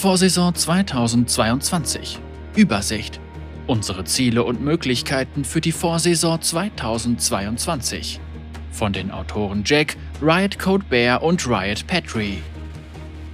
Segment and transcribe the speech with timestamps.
[0.00, 2.18] Vorsaison 2022.
[2.56, 3.20] Übersicht.
[3.66, 8.18] Unsere Ziele und Möglichkeiten für die Vorsaison 2022.
[8.72, 12.38] Von den Autoren Jack, Riot Code Bear und Riot Petrie.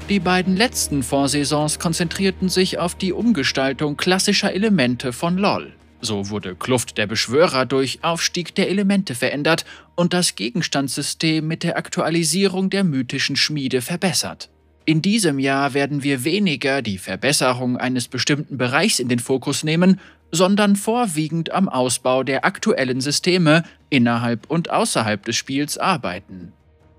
[0.09, 5.73] Die beiden letzten Vorsaisons konzentrierten sich auf die Umgestaltung klassischer Elemente von LoL.
[6.01, 9.65] So wurde Kluft der Beschwörer durch Aufstieg der Elemente verändert
[9.95, 14.51] und das Gegenstandssystem mit der Aktualisierung der mythischen Schmiede verbessert.
[14.89, 19.99] In diesem Jahr werden wir weniger die Verbesserung eines bestimmten Bereichs in den Fokus nehmen,
[20.31, 26.53] sondern vorwiegend am Ausbau der aktuellen Systeme innerhalb und außerhalb des Spiels arbeiten.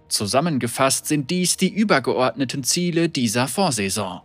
[0.09, 4.19] Zusammengefasst sind dies die übergeordneten Ziele dieser Vorsaison.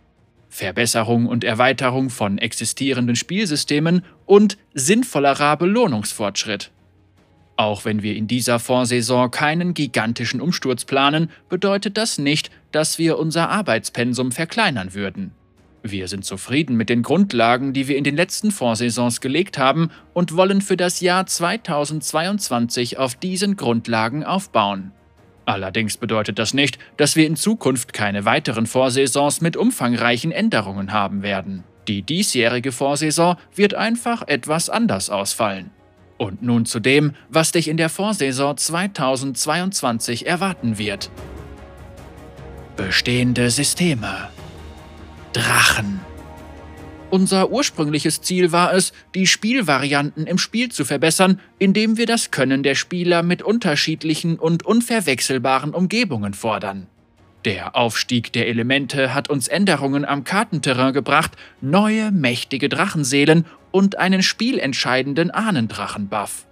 [0.49, 6.69] Verbesserung und Erweiterung von existierenden Spielsystemen und sinnvollerer Belohnungsfortschritt.
[7.55, 13.19] Auch wenn wir in dieser Vorsaison keinen gigantischen Umsturz planen, bedeutet das nicht, dass wir
[13.19, 15.31] unser Arbeitspensum verkleinern würden.
[15.85, 20.35] Wir sind zufrieden mit den Grundlagen, die wir in den letzten Vorsaisons gelegt haben und
[20.35, 24.93] wollen für das Jahr 2022 auf diesen Grundlagen aufbauen.
[25.45, 31.21] Allerdings bedeutet das nicht, dass wir in Zukunft keine weiteren Vorsaisons mit umfangreichen Änderungen haben
[31.21, 31.65] werden.
[31.89, 35.71] Die diesjährige Vorsaison wird einfach etwas anders ausfallen.
[36.23, 41.11] Und nun zu dem, was dich in der Vorsaison 2022 erwarten wird.
[42.77, 44.29] Bestehende Systeme.
[45.33, 45.99] Drachen.
[47.09, 52.63] Unser ursprüngliches Ziel war es, die Spielvarianten im Spiel zu verbessern, indem wir das Können
[52.63, 56.87] der Spieler mit unterschiedlichen und unverwechselbaren Umgebungen fordern.
[57.43, 64.21] Der Aufstieg der Elemente hat uns Änderungen am Kartenterrain gebracht, neue mächtige Drachenseelen und einen
[64.21, 66.45] spielentscheidenden Ahnendrachen-Buff.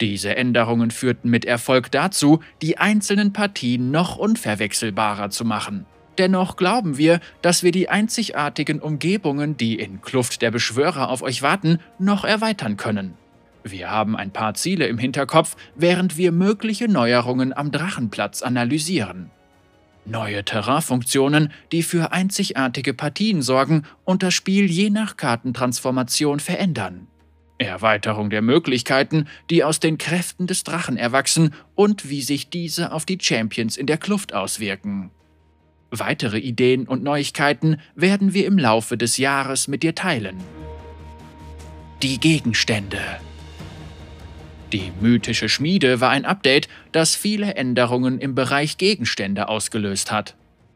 [0.00, 5.86] Diese Änderungen führten mit Erfolg dazu, die einzelnen Partien noch unverwechselbarer zu machen.
[6.16, 11.42] Dennoch glauben wir, dass wir die einzigartigen Umgebungen, die in Kluft der Beschwörer auf euch
[11.42, 13.14] warten, noch erweitern können.
[13.62, 19.30] Wir haben ein paar Ziele im Hinterkopf, während wir mögliche Neuerungen am Drachenplatz analysieren.
[20.08, 27.08] Neue Terrainfunktionen, die für einzigartige Partien sorgen und das Spiel je nach Kartentransformation verändern.
[27.58, 33.04] Erweiterung der Möglichkeiten, die aus den Kräften des Drachen erwachsen und wie sich diese auf
[33.04, 35.10] die Champions in der Kluft auswirken.
[35.90, 40.38] Weitere Ideen und Neuigkeiten werden wir im Laufe des Jahres mit dir teilen.
[42.02, 43.00] Die Gegenstände.
[44.72, 50.34] Die mythische Schmiede war ein Update, das viele Änderungen im Bereich Gegenstände ausgelöst hat.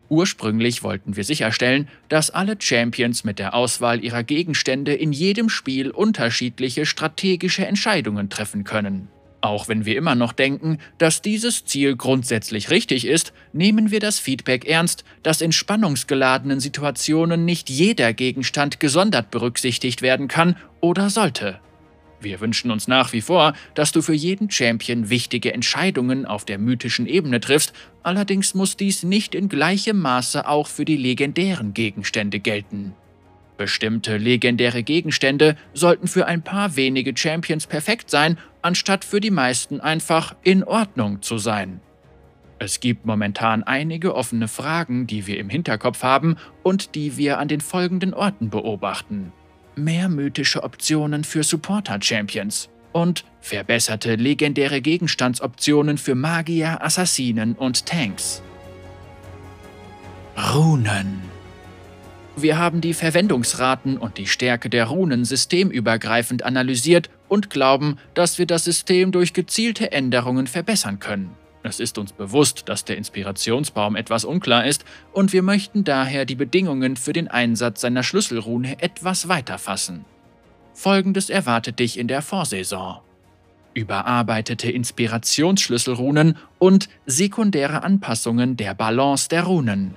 [0.09, 5.91] Ursprünglich wollten wir sicherstellen, dass alle Champions mit der Auswahl ihrer Gegenstände in jedem Spiel
[5.91, 9.09] unterschiedliche strategische Entscheidungen treffen können.
[9.43, 14.19] Auch wenn wir immer noch denken, dass dieses Ziel grundsätzlich richtig ist, nehmen wir das
[14.19, 21.61] Feedback ernst, dass in spannungsgeladenen Situationen nicht jeder Gegenstand gesondert berücksichtigt werden kann oder sollte.
[22.23, 26.59] Wir wünschen uns nach wie vor, dass du für jeden Champion wichtige Entscheidungen auf der
[26.59, 27.73] mythischen Ebene triffst,
[28.03, 32.95] allerdings muss dies nicht in gleichem Maße auch für die legendären Gegenstände gelten.
[33.57, 39.81] Bestimmte legendäre Gegenstände sollten für ein paar wenige Champions perfekt sein, anstatt für die meisten
[39.81, 41.81] einfach in Ordnung zu sein.
[42.59, 47.49] Es gibt momentan einige offene Fragen, die wir im Hinterkopf haben und die wir an
[47.49, 49.33] den folgenden Orten beobachten.
[49.75, 58.43] Mehr mythische Optionen für Supporter-Champions und verbesserte legendäre Gegenstandsoptionen für Magier, Assassinen und Tanks.
[60.55, 61.23] Runen
[62.37, 68.47] wir haben die Verwendungsraten und die Stärke der Runen systemübergreifend analysiert und glauben, dass wir
[68.47, 71.31] das System durch gezielte Änderungen verbessern können.
[71.63, 76.35] Es ist uns bewusst, dass der Inspirationsbaum etwas unklar ist und wir möchten daher die
[76.35, 80.05] Bedingungen für den Einsatz seiner Schlüsselrune etwas weiter fassen.
[80.75, 82.99] Folgendes erwartet dich in der Vorsaison.
[83.75, 89.95] Überarbeitete Inspirationsschlüsselrunen und sekundäre Anpassungen der Balance der Runen.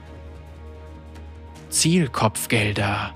[1.69, 3.13] Zielkopfgelder.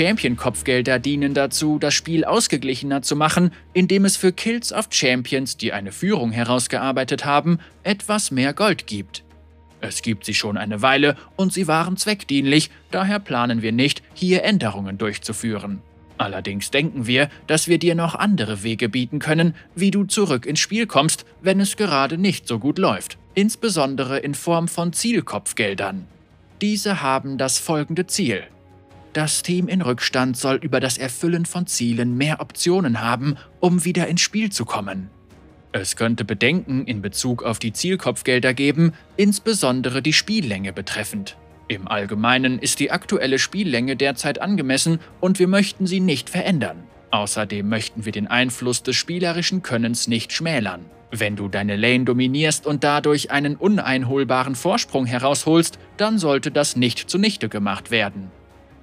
[0.00, 5.74] Champion-Kopfgelder dienen dazu, das Spiel ausgeglichener zu machen, indem es für Kills auf Champions, die
[5.74, 9.24] eine Führung herausgearbeitet haben, etwas mehr Gold gibt.
[9.82, 14.42] Es gibt sie schon eine Weile und sie waren zweckdienlich, daher planen wir nicht, hier
[14.42, 15.82] Änderungen durchzuführen.
[16.16, 20.60] Allerdings denken wir, dass wir dir noch andere Wege bieten können, wie du zurück ins
[20.60, 26.06] Spiel kommst, wenn es gerade nicht so gut läuft, insbesondere in Form von Zielkopfgeldern.
[26.62, 28.44] Diese haben das folgende Ziel.
[29.12, 34.06] Das Team in Rückstand soll über das Erfüllen von Zielen mehr Optionen haben, um wieder
[34.06, 35.10] ins Spiel zu kommen.
[35.72, 41.36] Es könnte Bedenken in Bezug auf die Zielkopfgelder geben, insbesondere die Spiellänge betreffend.
[41.66, 46.82] Im Allgemeinen ist die aktuelle Spiellänge derzeit angemessen und wir möchten sie nicht verändern.
[47.10, 50.84] Außerdem möchten wir den Einfluss des spielerischen Könnens nicht schmälern.
[51.12, 57.10] Wenn du deine Lane dominierst und dadurch einen uneinholbaren Vorsprung herausholst, dann sollte das nicht
[57.10, 58.30] zunichte gemacht werden.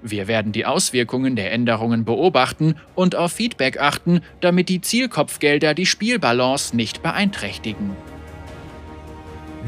[0.01, 5.85] Wir werden die Auswirkungen der Änderungen beobachten und auf Feedback achten, damit die Zielkopfgelder die
[5.85, 7.95] Spielbalance nicht beeinträchtigen.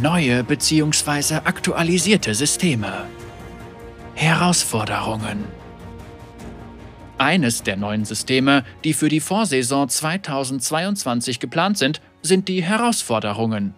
[0.01, 1.35] Neue bzw.
[1.43, 3.05] aktualisierte Systeme.
[4.13, 5.45] Herausforderungen.
[7.17, 13.73] Eines der neuen Systeme, die für die Vorsaison 2022 geplant sind, sind die Herausforderungen.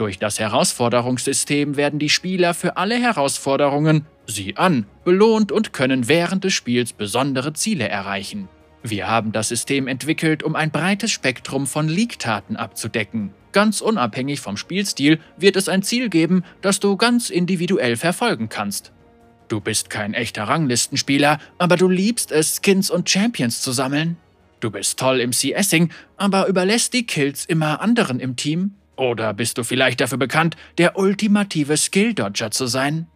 [0.00, 6.42] Durch das Herausforderungssystem werden die Spieler für alle Herausforderungen, sie an, belohnt und können während
[6.42, 8.48] des Spiels besondere Ziele erreichen.
[8.82, 13.34] Wir haben das System entwickelt, um ein breites Spektrum von League-Taten abzudecken.
[13.52, 18.92] Ganz unabhängig vom Spielstil wird es ein Ziel geben, das du ganz individuell verfolgen kannst.
[19.48, 24.16] Du bist kein echter Ranglistenspieler, aber du liebst es, Skins und Champions zu sammeln.
[24.60, 28.76] Du bist toll im CSing, aber überlässt die Kills immer anderen im Team.
[29.00, 33.06] Oder bist du vielleicht dafür bekannt, der ultimative Skill-Dodger zu sein?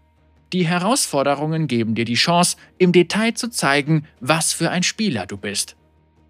[0.54, 5.36] Die Herausforderungen geben dir die Chance, im Detail zu zeigen, was für ein Spieler du
[5.36, 5.76] bist.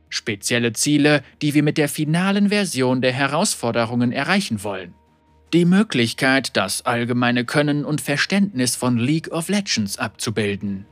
[0.09, 4.93] Spezielle Ziele, die wir mit der finalen Version der Herausforderungen erreichen wollen.
[5.53, 10.85] Die Möglichkeit, das allgemeine Können und Verständnis von League of Legends abzubilden.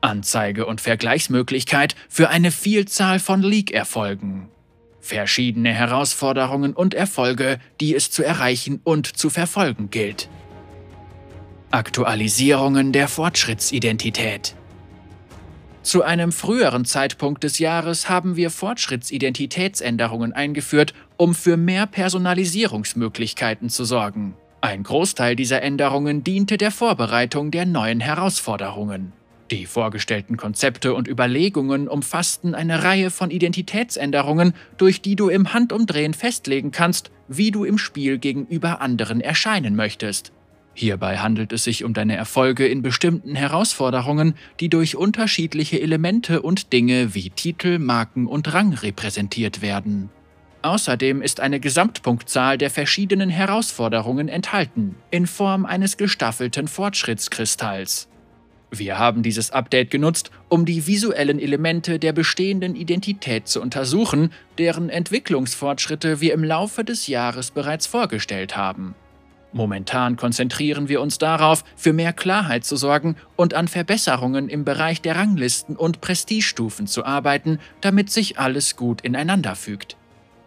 [0.00, 4.48] Anzeige und Vergleichsmöglichkeit für eine Vielzahl von League-Erfolgen
[5.08, 10.28] verschiedene Herausforderungen und Erfolge, die es zu erreichen und zu verfolgen gilt.
[11.70, 14.54] Aktualisierungen der Fortschrittsidentität
[15.82, 23.84] Zu einem früheren Zeitpunkt des Jahres haben wir Fortschrittsidentitätsänderungen eingeführt, um für mehr Personalisierungsmöglichkeiten zu
[23.84, 24.34] sorgen.
[24.60, 29.12] Ein Großteil dieser Änderungen diente der Vorbereitung der neuen Herausforderungen.
[29.50, 36.12] Die vorgestellten Konzepte und Überlegungen umfassten eine Reihe von Identitätsänderungen, durch die du im Handumdrehen
[36.12, 40.32] festlegen kannst, wie du im Spiel gegenüber anderen erscheinen möchtest.
[40.74, 46.72] Hierbei handelt es sich um deine Erfolge in bestimmten Herausforderungen, die durch unterschiedliche Elemente und
[46.72, 50.10] Dinge wie Titel, Marken und Rang repräsentiert werden.
[50.62, 58.07] Außerdem ist eine Gesamtpunktzahl der verschiedenen Herausforderungen enthalten, in Form eines gestaffelten Fortschrittskristalls.
[58.70, 64.90] Wir haben dieses Update genutzt, um die visuellen Elemente der bestehenden Identität zu untersuchen, deren
[64.90, 68.94] Entwicklungsfortschritte wir im Laufe des Jahres bereits vorgestellt haben.
[69.52, 75.00] Momentan konzentrieren wir uns darauf, für mehr Klarheit zu sorgen und an Verbesserungen im Bereich
[75.00, 79.97] der Ranglisten und Prestigestufen zu arbeiten, damit sich alles gut ineinander fügt.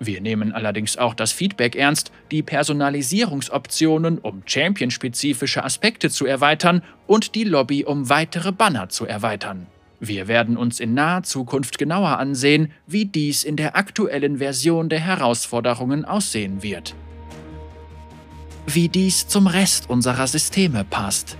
[0.03, 7.35] Wir nehmen allerdings auch das Feedback ernst, die Personalisierungsoptionen, um championspezifische Aspekte zu erweitern und
[7.35, 9.67] die Lobby, um weitere Banner zu erweitern.
[9.99, 15.01] Wir werden uns in naher Zukunft genauer ansehen, wie dies in der aktuellen Version der
[15.01, 16.95] Herausforderungen aussehen wird.
[18.65, 21.37] Wie dies zum Rest unserer Systeme passt.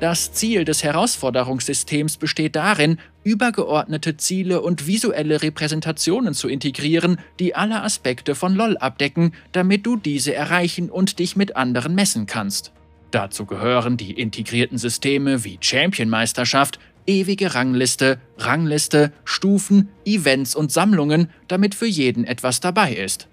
[0.00, 7.82] Das Ziel des Herausforderungssystems besteht darin, übergeordnete Ziele und visuelle Repräsentationen zu integrieren, die alle
[7.82, 12.70] Aspekte von LoL abdecken, damit du diese erreichen und dich mit anderen messen kannst.
[13.10, 16.78] Dazu gehören die integrierten Systeme wie Champion-Meisterschaft,
[17.08, 23.26] ewige Rangliste, Rangliste, Stufen, Events und Sammlungen, damit für jeden etwas dabei ist.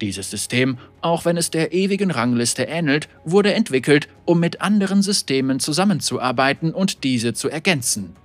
[0.00, 5.60] Dieses System, auch wenn es der ewigen Rangliste ähnelt, wurde entwickelt, um mit anderen Systemen
[5.60, 8.16] zusammenzuarbeiten und diese zu ergänzen.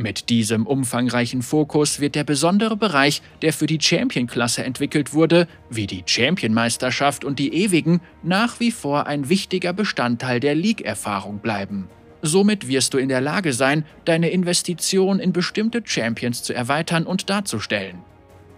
[0.00, 5.86] Mit diesem umfangreichen Fokus wird der besondere Bereich, der für die Champion-Klasse entwickelt wurde, wie
[5.86, 11.90] die Champion-Meisterschaft und die Ewigen, nach wie vor ein wichtiger Bestandteil der League-Erfahrung bleiben.
[12.22, 17.28] Somit wirst du in der Lage sein, deine Investition in bestimmte Champions zu erweitern und
[17.28, 17.98] darzustellen.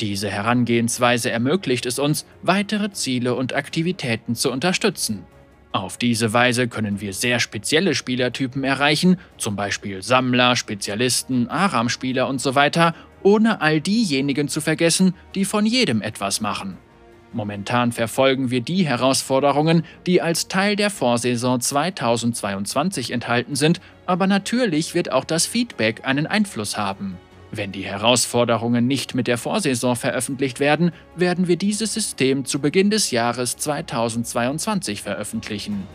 [0.00, 5.24] Diese Herangehensweise ermöglicht es uns, weitere Ziele und Aktivitäten zu unterstützen.
[5.72, 12.42] Auf diese Weise können wir sehr spezielle Spielertypen erreichen, zum Beispiel Sammler, Spezialisten, Aram-Spieler und
[12.42, 16.76] so weiter, ohne all diejenigen zu vergessen, die von jedem etwas machen.
[17.32, 24.94] Momentan verfolgen wir die Herausforderungen, die als Teil der Vorsaison 2022 enthalten sind, aber natürlich
[24.94, 27.16] wird auch das Feedback einen Einfluss haben.
[27.54, 32.88] Wenn die Herausforderungen nicht mit der Vorsaison veröffentlicht werden, werden wir dieses System zu Beginn
[32.88, 35.86] des Jahres 2022 veröffentlichen.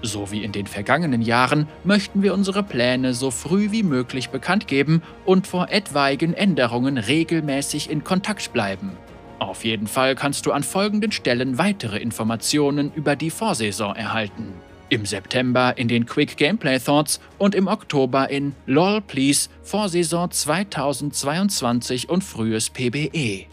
[0.00, 4.66] So wie in den vergangenen Jahren möchten wir unsere Pläne so früh wie möglich bekannt
[4.66, 8.92] geben und vor etwaigen Änderungen regelmäßig in Kontakt bleiben.
[9.40, 14.54] Auf jeden Fall kannst du an folgenden Stellen weitere Informationen über die Vorsaison erhalten.
[14.88, 22.08] Im September in den Quick Gameplay Thoughts und im Oktober in LOL Please Vorsaison 2022
[22.08, 23.46] und frühes PBE.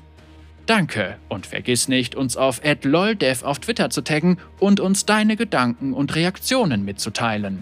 [0.65, 5.94] Danke und vergiss nicht, uns auf @loldev auf Twitter zu taggen und uns deine Gedanken
[5.94, 7.62] und Reaktionen mitzuteilen.